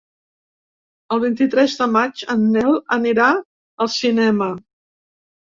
[1.15, 3.29] El vint-i-tres de maig en Nel anirà
[3.87, 4.49] al cinema.